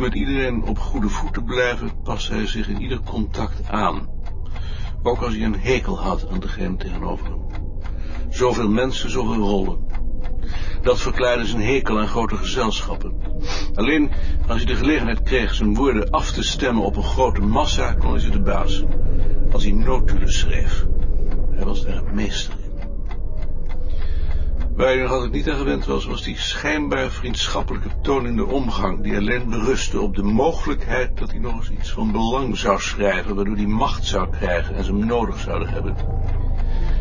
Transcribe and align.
met 0.00 0.14
iedereen 0.14 0.62
op 0.62 0.78
goede 0.78 1.08
voet 1.08 1.32
te 1.32 1.42
blijven, 1.42 2.02
paste 2.02 2.34
hij 2.34 2.46
zich 2.46 2.68
in 2.68 2.80
ieder 2.80 3.00
contact 3.00 3.68
aan. 3.68 4.08
Ook 5.02 5.22
als 5.22 5.34
hij 5.34 5.44
een 5.44 5.60
hekel 5.60 6.00
had 6.00 6.28
aan 6.30 6.40
degene 6.40 6.76
tegenover 6.76 7.26
hem. 7.26 7.40
Zoveel 8.28 8.68
mensen, 8.68 9.10
zoveel 9.10 9.42
rollen. 9.42 9.86
Dat 10.82 11.00
verklaarde 11.00 11.46
zijn 11.46 11.62
hekel 11.62 12.00
aan 12.00 12.08
grote 12.08 12.36
gezelschappen. 12.36 13.14
Alleen 13.74 14.10
als 14.46 14.56
hij 14.56 14.66
de 14.66 14.76
gelegenheid 14.76 15.22
kreeg 15.22 15.54
zijn 15.54 15.74
woorden 15.74 16.10
af 16.10 16.30
te 16.30 16.42
stemmen 16.42 16.84
op 16.84 16.96
een 16.96 17.02
grote 17.02 17.40
massa, 17.40 17.92
kon 17.92 18.10
hij 18.10 18.20
ze 18.20 18.30
de 18.30 18.42
baas. 18.42 18.84
Als 19.52 19.62
hij 19.62 19.72
notulen 19.72 20.32
schreef. 20.32 20.86
Hij 21.50 21.64
was 21.64 21.84
daar 21.84 21.96
het 21.96 22.12
meester. 22.12 22.63
Waar 24.74 24.86
hij 24.86 24.96
nog 24.96 25.10
altijd 25.10 25.32
niet 25.32 25.50
aan 25.50 25.58
gewend 25.58 25.84
was, 25.84 26.04
was 26.04 26.22
die 26.22 26.38
schijnbaar 26.38 27.10
vriendschappelijke 27.10 27.90
toon 28.02 28.26
in 28.26 28.36
de 28.36 28.46
omgang, 28.46 29.02
die 29.02 29.16
alleen 29.16 29.48
berustte 29.48 30.00
op 30.00 30.14
de 30.14 30.22
mogelijkheid 30.22 31.18
dat 31.18 31.30
hij 31.30 31.40
nog 31.40 31.56
eens 31.56 31.70
iets 31.70 31.90
van 31.90 32.12
belang 32.12 32.56
zou 32.56 32.80
schrijven, 32.80 33.34
waardoor 33.34 33.56
hij 33.56 33.66
macht 33.66 34.04
zou 34.04 34.30
krijgen 34.30 34.74
en 34.74 34.84
ze 34.84 34.92
hem 34.92 35.06
nodig 35.06 35.38
zouden 35.38 35.68
hebben. 35.68 35.96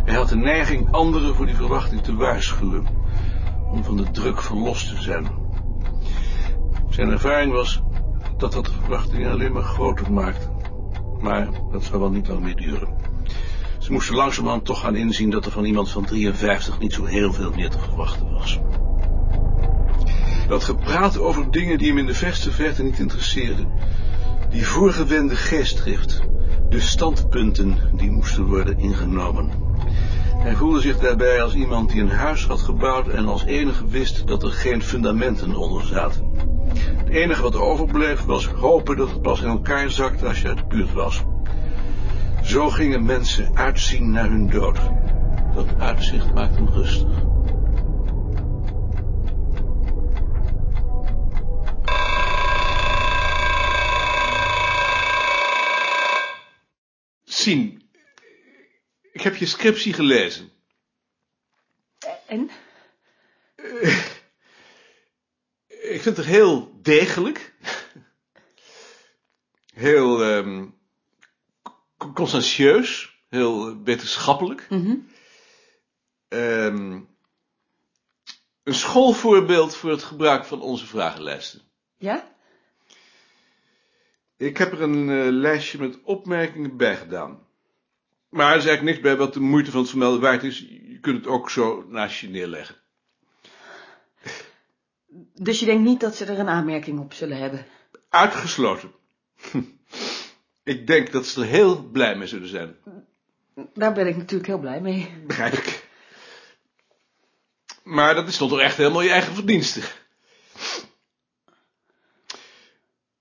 Hij 0.05 0.15
had 0.15 0.29
de 0.29 0.35
neiging 0.35 0.91
anderen 0.91 1.35
voor 1.35 1.45
die 1.45 1.55
verwachting 1.55 2.01
te 2.01 2.15
waarschuwen, 2.15 2.87
om 3.71 3.83
van 3.83 3.97
de 3.97 4.11
druk 4.11 4.41
verlost 4.41 4.89
te 4.89 5.01
zijn. 5.01 5.27
Zijn 6.89 7.09
ervaring 7.09 7.51
was 7.51 7.81
dat 8.37 8.51
dat 8.51 8.65
de 8.65 8.71
verwachtingen 8.71 9.31
alleen 9.31 9.53
maar 9.53 9.63
groter 9.63 10.11
maakte. 10.11 10.51
Maar 11.19 11.47
dat 11.71 11.83
zou 11.83 11.99
wel 11.99 12.09
niet 12.09 12.27
lang 12.27 12.41
meer 12.41 12.55
duren. 12.55 12.93
Ze 13.83 13.91
moesten 13.91 14.15
langzamerhand 14.15 14.65
toch 14.65 14.79
gaan 14.79 14.95
inzien 14.95 15.29
dat 15.29 15.45
er 15.45 15.51
van 15.51 15.65
iemand 15.65 15.89
van 15.89 16.05
53 16.05 16.79
niet 16.79 16.93
zo 16.93 17.05
heel 17.05 17.33
veel 17.33 17.51
meer 17.53 17.69
te 17.69 17.79
verwachten 17.79 18.31
was. 18.31 18.59
Dat 20.47 20.63
gepraat 20.63 21.19
over 21.19 21.51
dingen 21.51 21.77
die 21.77 21.87
hem 21.87 21.97
in 21.97 22.05
de 22.05 22.13
verste 22.13 22.51
verte 22.51 22.83
niet 22.83 22.99
interesseerden. 22.99 23.71
Die 24.49 24.67
voorgewende 24.67 25.35
geestdrift. 25.35 26.23
De 26.69 26.79
standpunten 26.79 27.77
die 27.95 28.11
moesten 28.11 28.45
worden 28.45 28.77
ingenomen. 28.77 29.51
Hij 30.37 30.55
voelde 30.55 30.81
zich 30.81 30.99
daarbij 30.99 31.43
als 31.43 31.53
iemand 31.53 31.89
die 31.89 32.01
een 32.01 32.09
huis 32.09 32.45
had 32.45 32.61
gebouwd 32.61 33.07
en 33.07 33.25
als 33.25 33.43
enige 33.43 33.87
wist 33.87 34.27
dat 34.27 34.43
er 34.43 34.51
geen 34.51 34.83
fundamenten 34.83 35.55
onder 35.55 35.85
zaten. 35.85 36.31
Het 36.97 37.09
enige 37.09 37.41
wat 37.41 37.55
overbleef 37.55 38.25
was 38.25 38.47
hopen 38.47 38.97
dat 38.97 39.09
het 39.09 39.21
pas 39.21 39.41
in 39.41 39.49
elkaar 39.49 39.89
zakte 39.89 40.27
als 40.27 40.41
je 40.41 40.47
uit 40.47 40.57
de 40.57 40.65
buurt 40.67 40.93
was. 40.93 41.23
Zo 42.43 42.69
gingen 42.69 43.05
mensen 43.05 43.55
uitzien 43.55 44.11
naar 44.11 44.29
hun 44.29 44.49
dood. 44.49 44.79
Dat 45.53 45.79
uitzicht 45.79 46.33
maakt 46.33 46.55
hem 46.55 46.67
rustig. 46.67 47.21
Sien, 57.23 57.89
ik 59.11 59.21
heb 59.21 59.35
je 59.35 59.45
scriptie 59.45 59.93
gelezen. 59.93 60.51
En? 62.25 62.49
Ik 65.67 66.01
vind 66.01 66.17
het 66.17 66.25
heel 66.25 66.79
degelijk. 66.81 67.53
Heel 69.73 70.23
ehm 70.23 70.65
conscientieus. 72.13 73.11
Heel 73.29 73.83
wetenschappelijk. 73.83 74.65
Mhm. 74.69 74.95
Ehm, 76.27 76.99
een 78.63 78.73
schoolvoorbeeld 78.73 79.75
voor 79.75 79.89
het 79.89 80.03
gebruik 80.03 80.45
van 80.45 80.61
onze 80.61 80.85
vragenlijsten. 80.85 81.61
Ja? 81.97 82.31
Ik 84.37 84.57
heb 84.57 84.71
er 84.71 84.81
een 84.81 85.09
eh, 85.09 85.31
lijstje 85.31 85.79
met 85.79 85.99
opmerkingen 86.03 86.77
bij 86.77 86.95
gedaan. 86.95 87.39
Maar 88.29 88.51
er 88.51 88.57
is 88.57 88.65
eigenlijk 88.65 88.83
niks 88.83 88.99
bij 88.99 89.17
wat 89.17 89.33
de 89.33 89.39
moeite 89.39 89.71
van 89.71 89.79
het 89.79 89.89
vermelden 89.89 90.21
waard 90.21 90.43
is. 90.43 90.59
Je 90.59 90.97
kunt 91.01 91.17
het 91.17 91.27
ook 91.27 91.49
zo 91.49 91.85
naast 91.87 92.19
je 92.19 92.29
neerleggen. 92.29 92.75
Dus 95.33 95.59
je 95.59 95.65
denkt 95.65 95.83
niet 95.83 95.99
dat 95.99 96.15
ze 96.15 96.25
er 96.25 96.39
een 96.39 96.47
aanmerking 96.47 96.99
op 96.99 97.13
zullen 97.13 97.37
hebben? 97.37 97.65
Uitgesloten. 98.09 98.91
Ik 100.63 100.87
denk 100.87 101.11
dat 101.11 101.25
ze 101.25 101.41
er 101.41 101.47
heel 101.47 101.83
blij 101.83 102.15
mee 102.15 102.27
zullen 102.27 102.47
zijn. 102.47 102.75
Daar 103.73 103.93
ben 103.93 104.07
ik 104.07 104.17
natuurlijk 104.17 104.47
heel 104.47 104.59
blij 104.59 104.81
mee. 104.81 105.23
Begrijp 105.27 105.53
ik. 105.53 105.87
Maar 107.83 108.15
dat 108.15 108.27
is 108.27 108.37
toch 108.37 108.59
echt 108.59 108.77
helemaal 108.77 109.01
je 109.01 109.09
eigen 109.09 109.33
verdienste. 109.33 109.81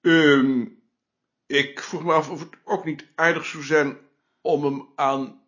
Ehm, 0.00 0.64
ik 1.46 1.80
vroeg 1.80 2.04
me 2.04 2.12
af 2.12 2.30
of 2.30 2.40
het 2.40 2.50
ook 2.64 2.84
niet 2.84 3.06
aardig 3.14 3.46
zou 3.46 3.62
zijn 3.62 3.98
om 4.40 4.64
hem 4.64 4.88
aan 4.96 5.40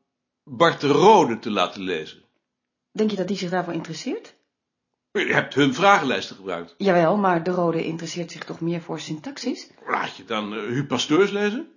Bart 0.42 0.80
de 0.80 0.88
Rode 0.88 1.38
te 1.38 1.50
laten 1.50 1.82
lezen. 1.82 2.22
Denk 2.92 3.10
je 3.10 3.16
dat 3.16 3.28
die 3.28 3.36
zich 3.36 3.50
daarvoor 3.50 3.72
interesseert? 3.72 4.34
Je 5.12 5.32
hebt 5.32 5.54
hun 5.54 5.74
vragenlijsten 5.74 6.36
gebruikt. 6.36 6.74
Jawel, 6.78 7.16
maar 7.16 7.42
de 7.42 7.50
rode 7.50 7.84
interesseert 7.84 8.30
zich 8.30 8.44
toch 8.44 8.60
meer 8.60 8.80
voor 8.80 9.00
syntaxis? 9.00 9.70
Laat 9.86 10.16
je 10.16 10.24
dan 10.24 10.54
uh, 10.54 10.62
Huub 10.62 10.88
Pasteurs 10.88 11.30
lezen? 11.30 11.73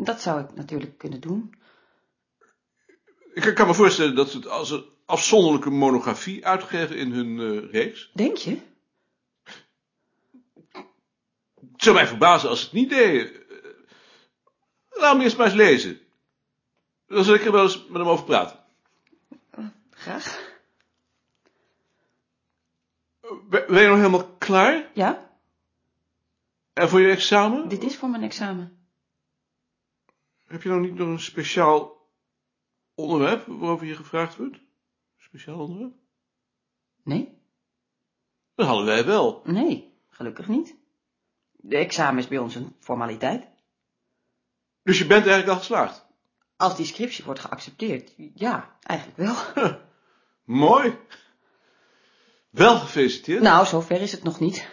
Dat 0.00 0.20
zou 0.20 0.40
ik 0.40 0.54
natuurlijk 0.54 0.98
kunnen 0.98 1.20
doen. 1.20 1.54
Ik 3.34 3.54
kan 3.54 3.66
me 3.66 3.74
voorstellen 3.74 4.14
dat 4.14 4.30
ze 4.30 4.36
het 4.36 4.46
als 4.46 4.70
een 4.70 4.84
afzonderlijke 5.04 5.70
monografie 5.70 6.46
uitgeven 6.46 6.96
in 6.96 7.12
hun 7.12 7.38
uh, 7.38 7.70
reeks. 7.72 8.10
Denk 8.14 8.36
je? 8.36 8.58
Het 11.72 11.82
zou 11.82 11.94
mij 11.94 12.06
verbazen 12.06 12.48
als 12.48 12.58
ze 12.58 12.64
het 12.64 12.74
niet 12.74 12.88
deden. 12.88 13.32
Uh, 13.32 13.56
laat 14.90 15.16
me 15.16 15.22
eerst 15.22 15.36
maar 15.36 15.46
eens 15.46 15.54
lezen. 15.54 16.00
Dan 17.06 17.24
zal 17.24 17.34
ik 17.34 17.44
er 17.44 17.52
wel 17.52 17.62
eens 17.62 17.86
met 17.86 17.96
hem 17.96 18.08
over 18.08 18.24
praten. 18.24 18.58
Graag. 19.90 20.46
Ben 23.48 23.82
je 23.82 23.88
nog 23.88 23.96
helemaal 23.96 24.36
klaar? 24.38 24.90
Ja? 24.94 25.30
En 26.72 26.88
voor 26.88 27.00
je 27.00 27.10
examen? 27.10 27.68
Dit 27.68 27.84
is 27.84 27.96
voor 27.96 28.08
mijn 28.08 28.22
examen. 28.22 28.77
Heb 30.48 30.62
je 30.62 30.68
nou 30.68 30.80
niet 30.80 30.94
nog 30.94 31.08
een 31.08 31.20
speciaal 31.20 32.06
onderwerp 32.94 33.46
waarover 33.46 33.86
je 33.86 33.96
gevraagd 33.96 34.36
wordt? 34.36 34.58
Speciaal 35.16 35.58
onderwerp? 35.58 35.94
Nee? 37.02 37.38
Dat 38.54 38.66
hadden 38.66 38.84
wij 38.84 39.04
wel. 39.04 39.42
Nee, 39.44 39.92
gelukkig 40.10 40.48
niet. 40.48 40.76
De 41.52 41.76
examen 41.76 42.18
is 42.18 42.28
bij 42.28 42.38
ons 42.38 42.54
een 42.54 42.76
formaliteit. 42.78 43.46
Dus 44.82 44.98
je 44.98 45.06
bent 45.06 45.26
eigenlijk 45.26 45.52
al 45.52 45.58
geslaagd? 45.58 46.06
Als 46.56 46.76
die 46.76 46.86
scriptie 46.86 47.24
wordt 47.24 47.40
geaccepteerd, 47.40 48.14
ja, 48.34 48.76
eigenlijk 48.82 49.18
wel. 49.18 49.36
Mooi. 50.44 50.98
Wel 52.50 52.78
gefeliciteerd. 52.78 53.42
Nou, 53.42 53.66
zover 53.66 54.00
is 54.00 54.12
het 54.12 54.22
nog 54.22 54.40
niet. 54.40 54.68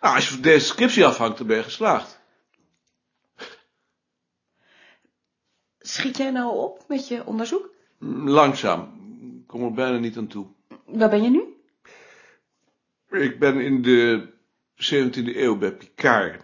Nou, 0.00 0.14
als 0.14 0.24
je 0.24 0.32
van 0.32 0.42
deze 0.42 0.66
scriptie 0.66 1.06
afhangt, 1.06 1.38
dan 1.38 1.46
ben 1.46 1.56
je 1.56 1.62
geslaagd. 1.62 2.20
Schiet 5.86 6.16
jij 6.16 6.30
nou 6.30 6.56
op 6.56 6.84
met 6.88 7.08
je 7.08 7.26
onderzoek? 7.26 7.70
Langzaam. 8.24 8.80
Ik 9.40 9.46
kom 9.46 9.64
er 9.64 9.72
bijna 9.72 9.98
niet 9.98 10.16
aan 10.16 10.26
toe. 10.26 10.46
Waar 10.84 11.10
ben 11.10 11.22
je 11.22 11.30
nu? 11.30 11.42
Ik 13.20 13.38
ben 13.38 13.60
in 13.60 13.82
de 13.82 14.28
17e 14.76 15.36
eeuw 15.36 15.58
bij 15.58 15.72
Picard. 15.72 16.42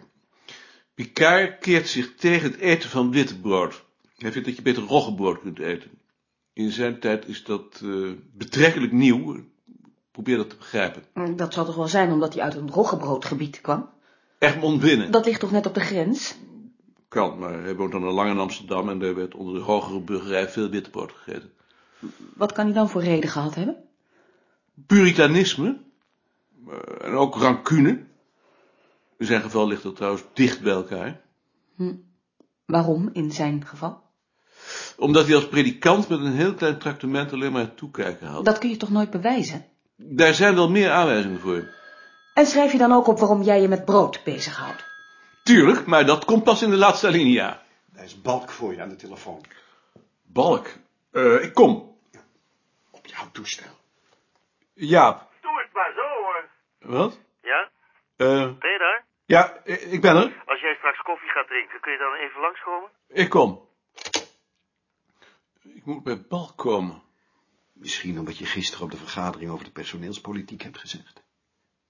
Picard 0.95 1.59
keert 1.59 1.89
zich 1.89 2.15
tegen 2.15 2.51
het 2.51 2.61
eten 2.61 2.91
van 2.91 3.11
witte 3.11 3.41
brood. 3.41 3.85
Hij 4.17 4.33
vindt 4.33 4.47
dat 4.47 4.57
je 4.57 4.63
beter 4.63 4.83
roggebrood 4.83 5.41
kunt 5.41 5.59
eten. 5.59 5.91
In 6.53 6.71
zijn 6.71 7.01
tijd 7.01 7.29
is 7.29 7.45
dat 7.45 7.81
uh, 7.85 8.13
betrekkelijk 8.33 8.93
nieuw. 8.93 9.37
Probeer 10.11 10.37
dat 10.37 10.51
te 10.51 10.57
begrijpen. 10.57 11.37
Dat 11.37 11.55
zal 11.55 11.65
toch 11.65 11.77
wel 11.77 11.89
zijn 11.89 12.13
omdat 12.13 12.35
hij 12.35 12.43
uit 12.43 12.55
een 12.55 12.71
roggebroodgebied 12.71 13.61
kwam? 13.61 13.91
Egmond 14.39 14.81
binnen. 14.81 15.11
Dat 15.11 15.25
ligt 15.25 15.41
toch 15.41 15.53
net 15.53 15.67
op 15.67 15.75
de 15.75 15.81
grens? 15.81 16.37
Kan, 17.13 17.39
maar 17.39 17.63
hij 17.63 17.77
woont 17.77 17.93
dan 17.93 18.05
al 18.05 18.13
lang 18.13 18.31
in 18.31 18.39
Amsterdam 18.39 18.89
en 18.89 18.99
daar 18.99 19.15
werd 19.15 19.35
onder 19.35 19.55
de 19.55 19.61
hogere 19.61 20.01
burgerij 20.01 20.49
veel 20.49 20.69
wittebrood 20.69 21.13
gegeten. 21.13 21.53
Wat 22.35 22.53
kan 22.53 22.65
hij 22.65 22.75
dan 22.75 22.89
voor 22.89 23.03
reden 23.03 23.31
gehad 23.31 23.55
hebben? 23.55 23.77
Puritanisme. 24.87 25.79
Uh, 26.69 26.75
en 27.01 27.13
ook 27.13 27.37
rancune. 27.37 28.05
In 29.17 29.27
zijn 29.27 29.43
geval 29.43 29.67
ligt 29.67 29.83
dat 29.83 29.97
trouwens 29.97 30.25
dicht 30.33 30.63
bij 30.63 30.73
elkaar. 30.73 31.21
Hm. 31.77 31.95
Waarom 32.65 33.11
in 33.13 33.33
zijn 33.33 33.67
geval? 33.67 34.03
Omdat 34.97 35.27
hij 35.27 35.35
als 35.35 35.49
predikant 35.49 36.09
met 36.09 36.21
een 36.21 36.33
heel 36.33 36.55
klein 36.55 36.79
tractement 36.79 37.33
alleen 37.33 37.53
maar 37.53 37.63
het 37.63 37.77
toekijken 37.77 38.27
had. 38.27 38.45
Dat 38.45 38.59
kun 38.59 38.71
je 38.71 38.77
toch 38.77 38.91
nooit 38.91 39.11
bewijzen? 39.11 39.65
Daar 39.97 40.35
zijn 40.35 40.55
wel 40.55 40.71
meer 40.71 40.91
aanwijzingen 40.91 41.41
voor. 41.41 41.69
En 42.35 42.47
schrijf 42.47 42.73
je 42.73 42.79
dan 42.79 42.93
ook 42.93 43.07
op 43.07 43.19
waarom 43.19 43.43
jij 43.43 43.61
je 43.61 43.69
met 43.69 43.85
brood 43.85 44.21
bezighoudt? 44.25 44.91
Tuurlijk, 45.43 45.87
maar 45.87 46.07
dat 46.07 46.25
komt 46.25 46.45
pas 46.45 46.63
in 46.63 46.71
de 46.71 46.77
laatste 46.77 47.07
alinea. 47.07 47.63
Daar 47.93 48.05
is 48.05 48.23
Balk 48.23 48.51
voor 48.51 48.73
je 48.75 48.83
aan 48.83 48.89
de 48.89 48.97
telefoon. 48.97 49.45
Balk? 50.23 50.67
Uh, 51.13 51.43
ik 51.45 51.55
kom. 51.55 51.97
Op 52.91 53.07
jouw 53.07 53.31
toestel. 53.33 53.73
Jaap. 54.75 55.31
Doe 55.41 55.63
het 55.63 55.73
maar 55.73 55.93
zo 55.95 56.23
hoor. 56.23 56.49
Wat? 56.79 57.21
Ja? 57.43 57.71
Uh, 58.17 58.53
Ben 58.59 58.73
ik 59.93 60.01
ben 60.01 60.17
er. 60.17 60.43
Als 60.47 60.61
jij 60.61 60.75
straks 60.75 61.03
koffie 61.03 61.29
gaat 61.29 61.47
drinken, 61.47 61.81
kun 61.81 61.93
je 61.93 61.99
dan 61.99 62.15
even 62.15 62.41
langskomen? 62.41 62.91
Ik 63.09 63.31
kom. 63.31 63.69
Ik 65.63 65.85
moet 65.85 66.03
bij 66.03 66.23
Balk 66.29 66.57
komen. 66.57 67.03
Misschien 67.73 68.19
omdat 68.19 68.39
je 68.39 68.45
gisteren 68.45 68.85
op 68.85 68.91
de 68.91 68.97
vergadering 68.97 69.51
over 69.51 69.65
de 69.65 69.71
personeelspolitiek 69.71 70.63
hebt 70.63 70.79
gezegd. 70.79 71.23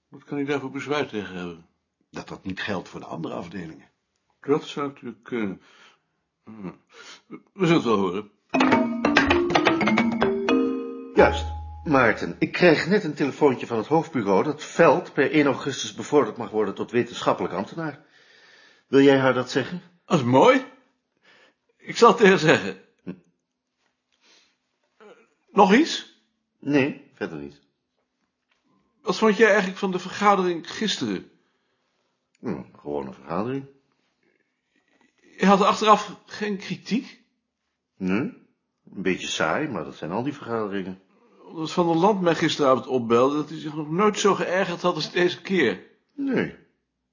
Wat 0.07 0.23
kan 0.23 0.37
ik 0.37 0.47
daarvoor 0.47 0.71
bezwaar 0.71 1.07
tegen 1.07 1.35
hebben? 1.35 1.67
Dat 2.13 2.27
dat 2.27 2.43
niet 2.43 2.61
geldt 2.61 2.89
voor 2.89 2.99
de 2.99 3.05
andere 3.05 3.33
afdelingen. 3.33 3.89
Dat 4.41 4.63
zou 4.63 4.87
natuurlijk 4.87 5.23
kunnen. 5.23 5.61
Hm. 6.43 6.71
We 7.27 7.65
zullen 7.65 7.73
het 7.73 7.83
wel 7.83 7.97
horen. 7.97 8.31
Juist. 11.15 11.45
Maarten, 11.83 12.35
ik 12.39 12.51
kreeg 12.51 12.87
net 12.87 13.03
een 13.03 13.13
telefoontje 13.13 13.67
van 13.67 13.77
het 13.77 13.87
hoofdbureau 13.87 14.43
dat 14.43 14.63
Veld 14.63 15.13
per 15.13 15.31
1 15.31 15.45
augustus 15.45 15.93
bevorderd 15.93 16.37
mag 16.37 16.49
worden 16.49 16.73
tot 16.75 16.91
wetenschappelijk 16.91 17.53
ambtenaar. 17.53 18.05
Wil 18.87 19.01
jij 19.01 19.17
haar 19.17 19.33
dat 19.33 19.51
zeggen? 19.51 19.81
Dat 20.05 20.19
is 20.19 20.25
mooi. 20.25 20.65
Ik 21.77 21.97
zal 21.97 22.07
het 22.07 22.17
tegen 22.17 22.31
haar 22.31 22.57
zeggen. 22.57 22.81
Eh, 23.03 23.13
Nog 25.51 25.73
iets? 25.73 26.21
Nee, 26.59 27.11
verder 27.13 27.37
niet. 27.37 27.61
Wat 29.01 29.17
vond 29.17 29.37
jij 29.37 29.47
eigenlijk 29.47 29.77
van 29.77 29.91
de 29.91 29.99
vergadering 29.99 30.71
gisteren? 30.71 31.31
Hm, 32.43 32.63
gewoon 32.79 33.07
een 33.07 33.13
vergadering. 33.13 33.65
Je 35.37 35.45
had 35.45 35.61
achteraf 35.61 36.15
geen 36.25 36.57
kritiek? 36.57 37.23
Nee, 37.97 38.19
een 38.19 39.01
beetje 39.01 39.27
saai, 39.27 39.67
maar 39.67 39.83
dat 39.83 39.95
zijn 39.95 40.11
al 40.11 40.23
die 40.23 40.33
vergaderingen. 40.33 41.01
Omdat 41.47 41.71
Van 41.71 41.87
der 41.87 41.95
Land 41.95 42.21
mij 42.21 42.35
gisteravond 42.35 42.87
opbelde 42.87 43.35
dat 43.35 43.49
hij 43.49 43.59
zich 43.59 43.73
nog 43.75 43.91
nooit 43.91 44.19
zo 44.19 44.33
geërgerd 44.35 44.81
had 44.81 44.95
als 44.95 45.11
deze 45.11 45.41
keer. 45.41 45.83
Nee, 46.13 46.55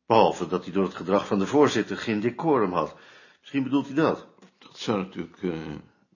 behalve 0.06 0.46
dat 0.46 0.64
hij 0.64 0.72
door 0.72 0.84
het 0.84 0.94
gedrag 0.94 1.26
van 1.26 1.38
de 1.38 1.46
voorzitter 1.46 1.96
geen 1.96 2.20
decorum 2.20 2.72
had. 2.72 2.96
Misschien 3.40 3.62
bedoelt 3.62 3.86
hij 3.86 3.94
dat. 3.96 4.26
Dat 4.58 4.78
zou 4.78 4.98
natuurlijk... 4.98 5.42
eh, 5.42 5.52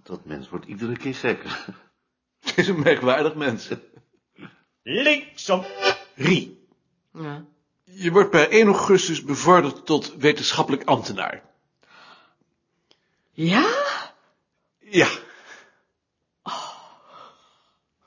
Dat 0.02 0.24
mens 0.24 0.48
wordt 0.48 0.66
iedere 0.66 0.96
keer 0.96 1.14
gekker. 1.14 1.64
Het 2.44 2.58
is 2.58 2.68
een 2.68 2.80
merkwaardig 2.80 3.34
mens. 3.34 3.70
Linksom. 4.82 5.64
Rie, 6.14 6.66
Ja. 7.12 7.44
Je 7.94 8.10
wordt 8.10 8.30
per 8.30 8.50
1 8.50 8.66
augustus 8.66 9.22
bevorderd 9.22 9.86
tot 9.86 10.14
wetenschappelijk 10.16 10.84
ambtenaar. 10.84 11.42
Ja? 13.30 13.66
Ja, 14.78 15.08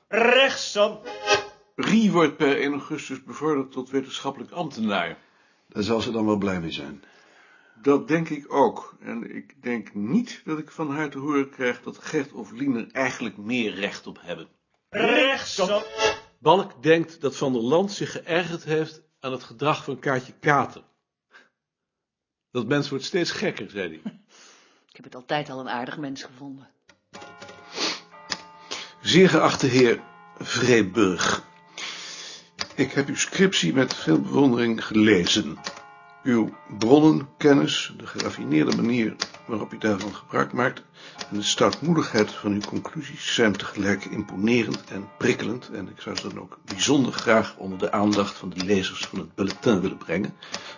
Rechtsom. 0.08 1.00
Rie 1.76 2.12
wordt 2.12 2.38
per 2.38 2.58
1 2.58 2.72
augustus 2.72 3.24
bevorderd 3.24 3.72
tot 3.72 3.90
wetenschappelijk 3.90 4.52
ambtenaar. 4.52 5.18
Daar 5.68 5.84
zal 5.84 6.02
ze 6.02 6.12
dan 6.12 6.26
wel 6.26 6.38
blij 6.38 6.60
mee 6.60 6.72
zijn. 6.72 7.04
Dat 7.82 8.08
denk 8.08 8.30
ik 8.30 8.54
ook. 8.54 8.96
En 9.00 9.36
ik 9.36 9.64
denk 9.64 9.94
niet 9.94 10.42
dat 10.46 10.58
ik 10.58 10.72
van 10.72 10.92
haar 10.92 11.10
te 11.10 11.18
horen 11.18 11.50
krijg 11.50 11.82
dat 11.82 11.98
Gert 11.98 12.32
of 12.32 12.52
Lien 12.52 12.76
er 12.76 12.88
eigenlijk 12.92 13.38
meer 13.38 13.74
recht 13.74 14.08
op 14.08 14.18
hebben. 14.22 14.48
Rechtsom. 14.90 15.82
Balk 16.40 16.84
denkt 16.84 17.22
dat 17.22 17.36
Van 17.36 17.54
der 17.54 17.62
Land 17.62 17.92
zich 17.92 18.12
geërgerd 18.12 18.64
heeft 18.64 19.02
aan 19.20 19.32
het 19.32 19.44
gedrag 19.44 19.84
van 19.84 20.00
Kaartje 20.00 20.34
Kater. 20.40 20.84
Dat 22.52 22.68
mens 22.68 22.90
wordt 22.90 23.06
steeds 23.06 23.32
gekker, 23.32 23.70
zei 23.70 23.88
hij. 23.90 24.02
Ik 24.90 25.04
heb 25.04 25.04
het 25.04 25.16
altijd 25.16 25.50
al 25.50 25.60
een 25.60 25.70
aardig 25.70 25.98
mens 25.98 26.24
gevonden. 26.24 26.70
Zeer 29.02 29.30
geachte 29.30 29.68
heer 29.68 30.04
Vreeburg, 30.38 31.44
ik 32.76 32.92
heb 32.92 33.08
uw 33.08 33.16
scriptie 33.16 33.74
met 33.74 33.96
veel 33.96 34.22
bewondering 34.22 34.86
gelezen. 34.86 35.58
Uw 36.24 36.58
bronnenkennis, 36.78 37.94
de 37.98 38.08
geraffineerde 38.08 38.76
manier 38.76 39.16
waarop 39.48 39.74
u 39.74 39.78
daarvan 39.78 40.16
gebruik 40.16 40.54
maakt 40.54 40.82
en 41.30 41.38
de 41.38 41.44
stoutmoedigheid 41.44 42.32
van 42.32 42.52
uw 42.52 42.60
conclusies 42.60 43.34
zijn 43.34 43.56
tegelijk 43.56 44.06
imponerend 44.06 44.84
en 44.90 45.10
prikkelend 45.18 45.70
en 45.74 45.90
ik 45.90 46.02
zou 46.02 46.16
ze 46.16 46.28
dan 46.28 46.40
ook 46.40 46.58
bijzonder 46.66 47.14
graag 47.14 47.56
onder 47.58 47.78
de 47.78 47.92
aandacht 47.92 48.38
van 48.38 48.50
de 48.50 48.66
lezers 48.66 49.06
van 49.06 49.20
het 49.20 49.36
bulletin 49.36 49.82
willen 49.82 49.98
brengen. 49.98 50.36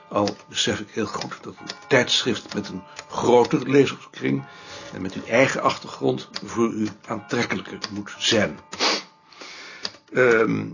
Al 0.10 0.36
besef 0.50 0.80
ik 0.80 0.90
heel 0.90 1.06
goed 1.06 1.38
dat 1.42 1.56
een 1.60 1.76
tijdschrift 1.88 2.54
met 2.54 2.68
een 2.70 2.84
groter 3.10 3.70
lezerskring 3.70 4.44
en 4.94 5.02
met 5.02 5.14
uw 5.14 5.26
eigen 5.26 5.62
achtergrond 5.62 6.30
voor 6.44 6.72
u 6.72 6.88
aantrekkelijker 7.08 7.78
moet 7.92 8.14
zijn. 8.18 8.60
Ehm, 10.14 10.66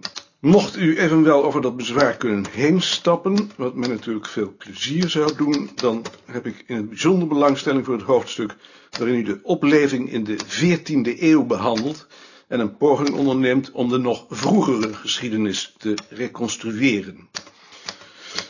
mocht 0.45 0.75
u 0.77 0.97
evenwel 0.99 1.43
over 1.43 1.61
dat 1.61 1.77
bezwaar 1.77 2.17
kunnen 2.17 2.45
heen 2.51 2.81
stappen, 2.81 3.51
wat 3.55 3.75
mij 3.75 3.87
natuurlijk 3.87 4.27
veel 4.27 4.53
plezier 4.57 5.09
zou 5.09 5.35
doen, 5.35 5.69
dan 5.75 6.05
heb 6.25 6.45
ik 6.45 6.63
in 6.67 6.75
het 6.75 6.89
bijzonder 6.89 7.27
belangstelling 7.27 7.85
voor 7.85 7.93
het 7.93 8.03
hoofdstuk 8.03 8.55
waarin 8.97 9.15
u 9.15 9.23
de 9.23 9.39
opleving 9.43 10.11
in 10.11 10.23
de 10.23 10.37
14e 10.39 11.19
eeuw 11.21 11.43
behandelt 11.43 12.07
en 12.47 12.59
een 12.59 12.77
poging 12.77 13.09
onderneemt 13.09 13.71
om 13.71 13.89
de 13.89 13.97
nog 13.97 14.25
vroegere 14.29 14.93
geschiedenis 14.93 15.73
te 15.77 15.97
reconstrueren. 16.09 17.29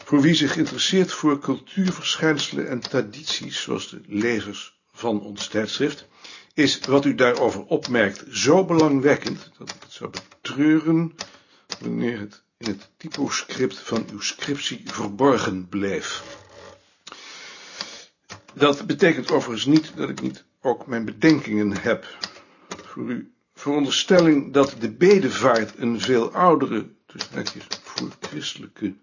Voor 0.04 0.22
wie 0.22 0.34
zich 0.34 0.58
interesseert 0.58 1.12
voor 1.12 1.40
cultuurverschijnselen 1.40 2.70
en 2.70 2.80
tradities, 2.80 3.62
zoals 3.62 3.90
de 3.90 4.02
lezers 4.08 4.80
van 4.94 5.22
ons 5.22 5.48
tijdschrift, 5.48 6.08
is 6.54 6.80
wat 6.80 7.06
u 7.06 7.16
daarover 7.16 7.64
opmerkt 7.66 8.24
zo 8.32 8.66
belangwekkend 8.66 9.52
dat 9.58 9.70
ik 9.70 9.76
het 9.84 9.92
zou 9.92 10.10
betreuren 10.42 11.14
wanneer 11.80 12.20
het 12.20 12.44
in 12.58 12.68
het 12.68 12.90
typoscript 12.98 13.80
van 13.80 14.06
uw 14.12 14.20
scriptie 14.20 14.82
verborgen 14.86 15.70
bleef. 15.70 16.24
Dat 18.54 18.86
betekent 18.86 19.32
overigens 19.32 19.66
niet 19.66 19.92
dat 19.96 20.10
ik 20.10 20.22
niet 20.22 20.46
ook 20.62 20.88
mijn 20.88 21.06
bedenkingen 21.06 21.78
heb. 21.78 22.18
Voor 22.86 23.04
uw 23.04 23.24
veronderstelling 23.54 24.54
dat 24.54 24.76
de 24.80 24.92
bedevaart 24.92 25.78
een 25.78 26.00
veel 26.02 26.34
oudere, 26.34 26.90
tussen 27.06 27.36
haakjes 27.36 27.66
voor 27.84 28.10
christelijke, 28.20 28.94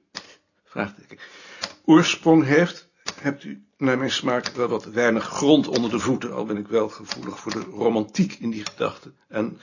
oorsprong 1.85 2.44
heeft, 2.44 2.88
hebt 3.20 3.44
u 3.44 3.64
naar 3.76 3.99
mijn 3.99 4.11
smaak 4.11 4.47
wel 4.47 4.68
wat 4.68 4.85
weinig 4.85 5.25
grond 5.25 5.68
onder 5.68 5.90
de 5.90 5.99
voeten, 5.99 6.32
al 6.32 6.44
ben 6.44 6.56
ik 6.56 6.68
wel 6.68 6.88
gevoelig 6.88 7.38
voor 7.38 7.52
de 7.52 7.61
romantiek 7.61 8.35
in 8.35 8.50
die 8.50 8.64
gedachte. 8.64 9.12
En 9.28 9.61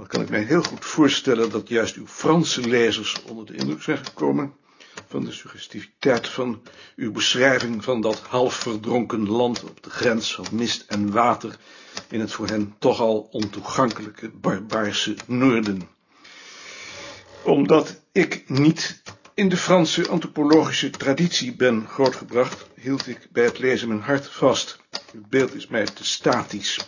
al 0.00 0.06
kan 0.06 0.22
ik 0.22 0.28
mij 0.28 0.42
heel 0.42 0.62
goed 0.62 0.84
voorstellen 0.84 1.50
dat 1.50 1.68
juist 1.68 1.94
uw 1.94 2.06
Franse 2.06 2.68
lezers 2.68 3.22
onder 3.22 3.46
de 3.46 3.54
indruk 3.54 3.82
zijn 3.82 4.04
gekomen 4.04 4.52
van 5.06 5.24
de 5.24 5.32
suggestiviteit 5.32 6.28
van 6.28 6.62
uw 6.96 7.12
beschrijving 7.12 7.84
van 7.84 8.00
dat 8.00 8.20
half 8.20 8.54
verdronken 8.54 9.28
land 9.28 9.64
op 9.64 9.82
de 9.82 9.90
grens 9.90 10.34
van 10.34 10.46
mist 10.52 10.84
en 10.86 11.12
water 11.12 11.56
in 12.08 12.20
het 12.20 12.32
voor 12.32 12.46
hen 12.46 12.74
toch 12.78 13.00
al 13.00 13.28
ontoegankelijke 13.30 14.30
barbaarse 14.30 15.16
noorden. 15.26 15.88
Omdat 17.42 18.00
ik 18.12 18.48
niet 18.48 19.02
in 19.34 19.48
de 19.48 19.56
Franse 19.56 20.08
antropologische 20.08 20.90
traditie 20.90 21.56
ben 21.56 21.86
grootgebracht, 21.86 22.66
hield 22.74 23.06
ik 23.06 23.28
bij 23.32 23.44
het 23.44 23.58
lezen 23.58 23.88
mijn 23.88 24.00
hart 24.00 24.26
vast. 24.26 24.78
Het 25.12 25.28
beeld 25.28 25.54
is 25.54 25.66
mij 25.66 25.84
te 25.84 26.04
statisch. 26.04 26.78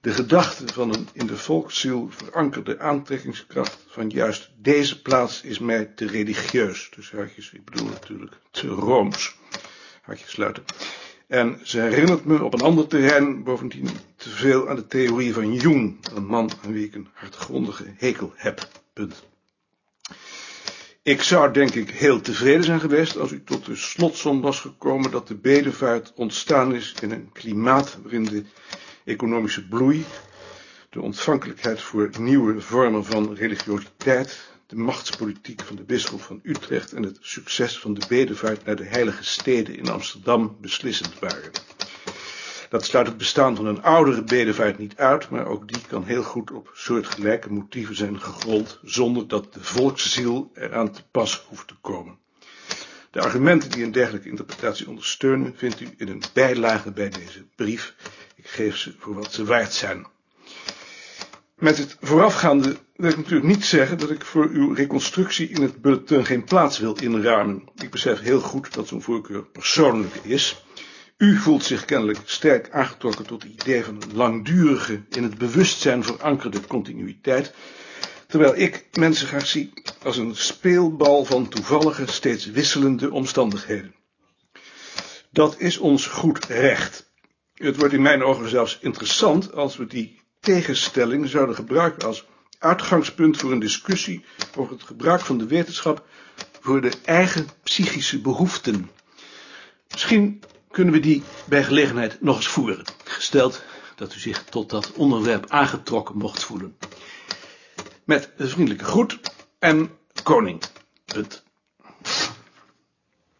De 0.00 0.12
gedachte 0.12 0.72
van 0.72 0.94
een 0.94 1.08
in 1.12 1.26
de 1.26 1.36
volksziel 1.36 2.08
verankerde 2.10 2.78
aantrekkingskracht 2.78 3.84
van 3.88 4.08
juist 4.08 4.50
deze 4.56 5.02
plaats 5.02 5.42
is 5.42 5.58
mij 5.58 5.84
te 5.84 6.06
religieus. 6.06 6.90
Dus 6.96 7.10
hartjes, 7.10 7.52
ik 7.52 7.64
bedoel 7.64 7.88
natuurlijk 7.88 8.32
te 8.50 8.66
rooms. 8.66 9.36
Hartjes 10.02 10.30
sluiten. 10.30 10.64
En 11.26 11.60
ze 11.62 11.80
herinnert 11.80 12.24
me 12.24 12.42
op 12.42 12.54
een 12.54 12.60
ander 12.60 12.86
terrein 12.86 13.42
bovendien 13.42 13.88
te 14.16 14.30
veel 14.30 14.68
aan 14.68 14.76
de 14.76 14.86
theorie 14.86 15.34
van 15.34 15.54
Jung, 15.54 16.06
een 16.14 16.26
man 16.26 16.50
aan 16.64 16.72
wie 16.72 16.86
ik 16.86 16.94
een 16.94 17.08
hartgrondige 17.12 17.94
hekel 17.96 18.32
heb. 18.34 18.68
Ik 21.02 21.22
zou 21.22 21.52
denk 21.52 21.74
ik 21.74 21.90
heel 21.90 22.20
tevreden 22.20 22.64
zijn 22.64 22.80
geweest 22.80 23.18
als 23.18 23.30
u 23.30 23.44
tot 23.44 23.64
de 23.64 23.76
slotsom 23.76 24.40
was 24.40 24.60
gekomen 24.60 25.10
dat 25.10 25.28
de 25.28 25.34
bedevaart 25.34 26.12
ontstaan 26.14 26.74
is 26.74 26.94
in 27.00 27.10
een 27.10 27.30
klimaat 27.32 27.98
waarin 28.02 28.24
de 28.24 28.44
economische 29.10 29.68
bloei, 29.68 30.04
de 30.90 31.00
ontvankelijkheid 31.00 31.80
voor 31.80 32.10
nieuwe 32.18 32.60
vormen 32.60 33.04
van 33.04 33.34
religiositeit, 33.34 34.50
de 34.66 34.76
machtspolitiek 34.76 35.62
van 35.62 35.76
de 35.76 35.82
bisschop 35.82 36.20
van 36.20 36.40
Utrecht 36.42 36.92
en 36.92 37.02
het 37.02 37.18
succes 37.20 37.78
van 37.78 37.94
de 37.94 38.06
bedevaart 38.08 38.64
naar 38.64 38.76
de 38.76 38.84
heilige 38.84 39.24
steden 39.24 39.76
in 39.76 39.88
Amsterdam 39.88 40.56
beslissend 40.60 41.18
waren. 41.18 41.50
Dat 42.68 42.84
sluit 42.84 43.06
het 43.06 43.16
bestaan 43.16 43.56
van 43.56 43.66
een 43.66 43.82
oudere 43.82 44.24
bedevaart 44.24 44.78
niet 44.78 44.96
uit, 44.96 45.30
maar 45.30 45.46
ook 45.46 45.68
die 45.68 45.86
kan 45.88 46.04
heel 46.04 46.22
goed 46.22 46.50
op 46.50 46.70
soortgelijke 46.74 47.52
motieven 47.52 47.96
zijn 47.96 48.20
gegrond, 48.20 48.78
zonder 48.82 49.28
dat 49.28 49.52
de 49.52 49.64
volksziel 49.64 50.50
eraan 50.54 50.90
te 50.90 51.02
pas 51.10 51.44
hoeft 51.48 51.68
te 51.68 51.74
komen. 51.80 52.18
De 53.10 53.20
argumenten 53.20 53.70
die 53.70 53.84
een 53.84 53.92
dergelijke 53.92 54.28
interpretatie 54.28 54.88
ondersteunen, 54.88 55.54
vindt 55.56 55.80
u 55.80 55.88
in 55.96 56.08
een 56.08 56.22
bijlage 56.32 56.92
bij 56.92 57.08
deze 57.08 57.44
brief. 57.56 57.94
Ik 58.34 58.48
geef 58.48 58.76
ze 58.76 58.94
voor 58.98 59.14
wat 59.14 59.32
ze 59.32 59.44
waard 59.44 59.72
zijn. 59.72 60.06
Met 61.54 61.78
het 61.78 61.96
voorafgaande 62.00 62.76
wil 62.96 63.10
ik 63.10 63.16
natuurlijk 63.16 63.46
niet 63.46 63.64
zeggen 63.64 63.98
dat 63.98 64.10
ik 64.10 64.24
voor 64.24 64.48
uw 64.48 64.74
reconstructie 64.74 65.48
in 65.48 65.62
het 65.62 65.80
bulletin 65.82 66.24
geen 66.24 66.44
plaats 66.44 66.78
wil 66.78 66.94
inruimen. 66.94 67.68
Ik 67.82 67.90
besef 67.90 68.20
heel 68.20 68.40
goed 68.40 68.74
dat 68.74 68.88
zo'n 68.88 69.02
voorkeur 69.02 69.44
persoonlijk 69.44 70.14
is. 70.14 70.64
U 71.16 71.36
voelt 71.36 71.64
zich 71.64 71.84
kennelijk 71.84 72.18
sterk 72.24 72.70
aangetrokken 72.70 73.26
tot 73.26 73.42
het 73.42 73.52
idee 73.52 73.84
van 73.84 73.94
een 73.94 74.16
langdurige, 74.16 75.02
in 75.08 75.22
het 75.22 75.38
bewustzijn 75.38 76.04
verankerde 76.04 76.60
continuïteit, 76.66 77.54
terwijl 78.30 78.56
ik 78.56 78.86
mensen 78.92 79.26
graag 79.26 79.46
zie 79.46 79.72
als 80.02 80.16
een 80.16 80.36
speelbal 80.36 81.24
van 81.24 81.48
toevallige, 81.48 82.06
steeds 82.06 82.46
wisselende 82.46 83.12
omstandigheden. 83.12 83.94
Dat 85.30 85.58
is 85.58 85.78
ons 85.78 86.06
goed 86.06 86.44
recht. 86.44 87.10
Het 87.54 87.76
wordt 87.76 87.94
in 87.94 88.02
mijn 88.02 88.22
ogen 88.22 88.48
zelfs 88.48 88.78
interessant 88.80 89.52
als 89.52 89.76
we 89.76 89.86
die 89.86 90.20
tegenstelling 90.40 91.28
zouden 91.28 91.54
gebruiken 91.54 92.06
als 92.06 92.26
uitgangspunt 92.58 93.36
voor 93.36 93.52
een 93.52 93.58
discussie 93.58 94.24
over 94.56 94.72
het 94.72 94.82
gebruik 94.82 95.20
van 95.20 95.38
de 95.38 95.46
wetenschap 95.46 96.06
voor 96.60 96.80
de 96.80 96.92
eigen 97.04 97.48
psychische 97.62 98.20
behoeften. 98.20 98.90
Misschien 99.90 100.42
kunnen 100.70 100.94
we 100.94 101.00
die 101.00 101.22
bij 101.44 101.64
gelegenheid 101.64 102.20
nog 102.20 102.36
eens 102.36 102.48
voeren, 102.48 102.84
gesteld 103.04 103.62
dat 103.96 104.14
u 104.14 104.18
zich 104.18 104.44
tot 104.44 104.70
dat 104.70 104.92
onderwerp 104.92 105.50
aangetrokken 105.50 106.16
mocht 106.16 106.44
voelen. 106.44 106.76
Met 108.10 108.32
een 108.36 108.48
vriendelijke 108.48 108.84
groet 108.84 109.34
en 109.58 109.98
koning. 110.22 110.62
Het. 111.04 111.42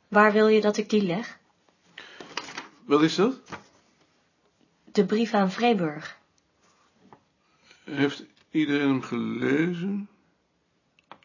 Waar 0.08 0.32
wil 0.32 0.48
je 0.48 0.60
dat 0.60 0.76
ik 0.76 0.90
die 0.90 1.02
leg? 1.02 1.38
Wat 2.84 3.02
is 3.02 3.14
dat? 3.14 3.40
De 4.84 5.06
brief 5.06 5.32
aan 5.32 5.50
Vreeburg. 5.50 6.18
Heeft 7.84 8.24
iedereen 8.50 8.88
hem 8.88 9.02
gelezen? 9.02 10.08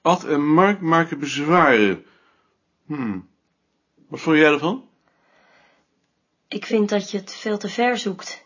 Ad 0.01 0.23
en 0.23 0.53
Mark 0.53 0.81
maken 0.81 1.19
bezwaren. 1.19 2.05
Hmm. 2.85 3.29
Wat 4.07 4.19
vond 4.19 4.37
jij 4.37 4.51
ervan? 4.51 4.89
Ik 6.47 6.65
vind 6.65 6.89
dat 6.89 7.11
je 7.11 7.17
het 7.17 7.31
veel 7.31 7.57
te 7.57 7.69
ver 7.69 7.97
zoekt. 7.97 8.45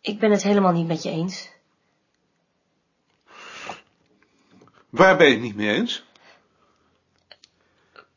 Ik 0.00 0.18
ben 0.18 0.30
het 0.30 0.42
helemaal 0.42 0.72
niet 0.72 0.86
met 0.86 1.02
je 1.02 1.10
eens. 1.10 1.54
Waar 4.90 5.16
ben 5.16 5.26
je 5.26 5.32
het 5.32 5.42
niet 5.42 5.56
mee 5.56 5.74
eens? 5.74 6.04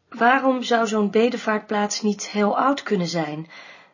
Waarom 0.09 0.63
zou 0.63 0.87
zo'n 0.87 1.11
bedevaartplaats 1.11 2.01
niet 2.01 2.27
heel 2.27 2.57
oud 2.57 2.83
kunnen 2.83 3.07
zijn? 3.07 3.49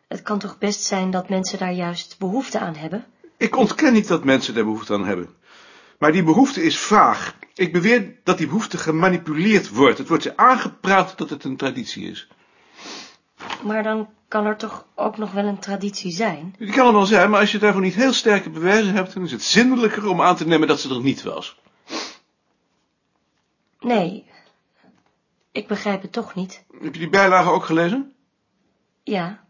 Het 0.08 0.22
kan 0.22 0.38
toch 0.38 0.58
best 0.58 0.82
zijn 0.82 1.10
dat 1.10 1.28
mensen 1.28 1.58
daar 1.58 1.72
juist 1.72 2.18
behoefte 2.18 2.58
aan 2.58 2.74
hebben? 2.74 3.04
Ik 3.36 3.56
ontken 3.56 3.92
niet 3.92 4.08
dat 4.08 4.24
mensen 4.24 4.54
daar 4.54 4.64
behoefte 4.64 4.92
aan 4.92 5.04
hebben. 5.04 5.34
Maar 5.98 6.12
die 6.12 6.22
behoefte 6.22 6.62
is 6.62 6.78
vaag. 6.78 7.36
Ik 7.54 7.72
beweer 7.72 8.14
dat 8.24 8.38
die 8.38 8.46
behoefte 8.46 8.78
gemanipuleerd 8.78 9.68
wordt. 9.68 9.98
Het 9.98 10.08
wordt 10.08 10.22
ze 10.22 10.36
aangepraat 10.36 11.18
dat 11.18 11.30
het 11.30 11.44
een 11.44 11.56
traditie 11.56 12.10
is. 12.10 12.28
Maar 13.62 13.82
dan 13.82 14.08
kan 14.28 14.46
er 14.46 14.56
toch 14.56 14.86
ook 14.94 15.16
nog 15.16 15.32
wel 15.32 15.44
een 15.44 15.58
traditie 15.58 16.12
zijn? 16.12 16.54
Die 16.58 16.72
kan 16.72 16.86
er 16.86 16.92
wel 16.92 17.06
zijn, 17.06 17.30
maar 17.30 17.40
als 17.40 17.52
je 17.52 17.58
daarvoor 17.58 17.82
niet 17.82 17.94
heel 17.94 18.12
sterke 18.12 18.50
bewijzen 18.50 18.94
hebt, 18.94 19.14
dan 19.14 19.24
is 19.24 19.32
het 19.32 19.42
zindelijker 19.42 20.08
om 20.08 20.22
aan 20.22 20.36
te 20.36 20.46
nemen 20.46 20.68
dat 20.68 20.80
ze 20.80 20.94
er 20.94 21.02
niet 21.02 21.22
was. 21.22 21.56
Nee, 23.86 24.24
ik 25.52 25.66
begrijp 25.66 26.02
het 26.02 26.12
toch 26.12 26.34
niet. 26.34 26.64
Heb 26.80 26.94
je 26.94 27.00
die 27.00 27.08
bijlage 27.08 27.50
ook 27.50 27.64
gelezen? 27.64 28.12
Ja, 29.02 29.44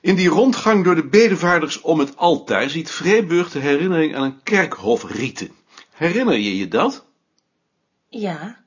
In 0.00 0.14
die 0.14 0.28
rondgang 0.28 0.84
door 0.84 0.94
de 0.94 1.08
bedevaarders 1.08 1.80
om 1.80 1.98
het 1.98 2.16
altaar 2.16 2.70
ziet 2.70 2.90
Vreeburg 2.90 3.50
de 3.50 3.58
herinnering 3.58 4.16
aan 4.16 4.22
een 4.22 4.42
kerkhofrieten. 4.42 5.50
Herinner 5.90 6.38
je 6.38 6.56
je 6.56 6.68
dat? 6.68 7.06
ja, 8.08 8.64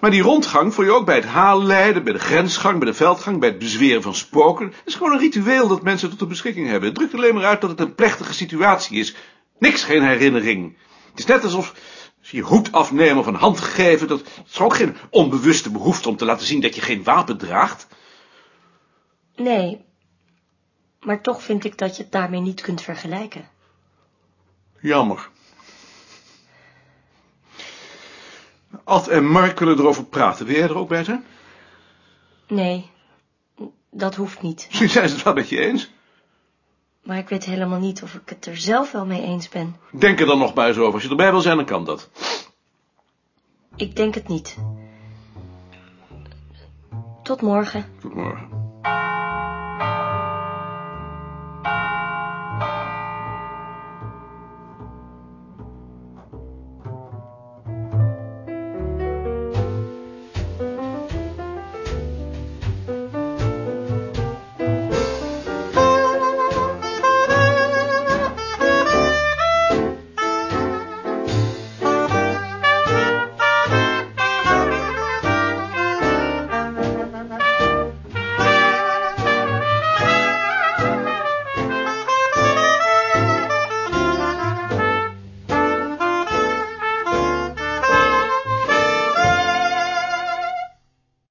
Maar 0.00 0.10
die 0.10 0.22
rondgang 0.22 0.74
vond 0.74 0.86
je 0.86 0.92
ook 0.92 1.06
bij 1.06 1.16
het 1.16 1.24
haalleiden, 1.24 2.04
bij 2.04 2.12
de 2.12 2.18
grensgang, 2.18 2.78
bij 2.78 2.88
de 2.88 2.94
veldgang, 2.94 3.40
bij 3.40 3.48
het 3.48 3.58
bezweren 3.58 4.02
van 4.02 4.14
spoken. 4.14 4.66
Het 4.66 4.76
is 4.84 4.94
gewoon 4.94 5.12
een 5.12 5.18
ritueel 5.18 5.68
dat 5.68 5.82
mensen 5.82 6.10
tot 6.10 6.18
de 6.18 6.26
beschikking 6.26 6.68
hebben. 6.68 6.88
Het 6.88 6.98
drukt 6.98 7.14
alleen 7.14 7.34
maar 7.34 7.44
uit 7.44 7.60
dat 7.60 7.70
het 7.70 7.80
een 7.80 7.94
plechtige 7.94 8.34
situatie 8.34 8.98
is. 8.98 9.14
Niks 9.58 9.84
geen 9.84 10.02
herinnering. 10.02 10.76
Het 11.10 11.18
is 11.18 11.26
net 11.26 11.44
alsof 11.44 11.74
als 12.22 12.30
je 12.30 12.36
je 12.36 12.42
hoed 12.42 12.72
afnemen 12.72 13.18
of 13.18 13.26
een 13.26 13.34
hand 13.34 13.60
geven, 13.60 14.08
dat 14.08 14.22
is 14.46 14.60
ook 14.60 14.76
geen 14.76 14.96
onbewuste 15.10 15.70
behoefte 15.70 16.08
om 16.08 16.16
te 16.16 16.24
laten 16.24 16.46
zien 16.46 16.60
dat 16.60 16.74
je 16.74 16.80
geen 16.80 17.04
wapen 17.04 17.38
draagt. 17.38 17.86
nee. 19.36 19.84
Maar 21.00 21.20
toch 21.22 21.42
vind 21.42 21.64
ik 21.64 21.78
dat 21.78 21.96
je 21.96 22.02
het 22.02 22.12
daarmee 22.12 22.40
niet 22.40 22.60
kunt 22.60 22.82
vergelijken. 22.82 23.48
Jammer. 24.80 25.28
Ad 28.84 29.08
en 29.08 29.26
Mark 29.26 29.58
willen 29.58 29.78
erover 29.78 30.04
praten. 30.04 30.46
Wil 30.46 30.54
jij 30.54 30.64
er 30.64 30.76
ook 30.76 30.88
bij 30.88 31.04
zijn? 31.04 31.24
Nee, 32.48 32.90
dat 33.90 34.14
hoeft 34.14 34.42
niet. 34.42 34.66
Misschien 34.68 34.88
zijn 34.88 35.08
ze 35.08 35.14
het 35.14 35.24
wel 35.24 35.34
met 35.34 35.48
je 35.48 35.60
eens. 35.60 35.90
Maar 37.02 37.18
ik 37.18 37.28
weet 37.28 37.44
helemaal 37.44 37.78
niet 37.78 38.02
of 38.02 38.14
ik 38.14 38.28
het 38.28 38.46
er 38.46 38.56
zelf 38.56 38.92
wel 38.92 39.06
mee 39.06 39.22
eens 39.22 39.48
ben. 39.48 39.76
Denk 39.90 40.20
er 40.20 40.26
dan 40.26 40.38
nog 40.38 40.54
maar 40.54 40.68
eens 40.68 40.76
over. 40.78 40.94
Als 40.94 41.02
je 41.02 41.08
erbij 41.08 41.30
wil 41.30 41.40
zijn, 41.40 41.56
dan 41.56 41.66
kan 41.66 41.84
dat. 41.84 42.10
Ik 43.76 43.96
denk 43.96 44.14
het 44.14 44.28
niet. 44.28 44.56
Tot 47.22 47.40
morgen. 47.40 47.84
Tot 48.00 48.14
morgen. 48.14 48.61